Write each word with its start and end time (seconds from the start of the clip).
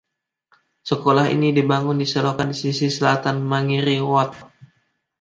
Sekolah 0.89 1.27
ini 1.35 1.49
dibangun 1.57 1.97
di 2.01 2.07
selokan 2.13 2.47
di 2.51 2.57
sisi 2.63 2.87
selatan 2.97 3.35
Mangere 3.51 3.95
Road. 4.07 4.31